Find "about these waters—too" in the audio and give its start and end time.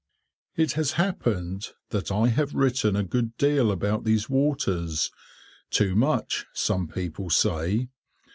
3.71-5.95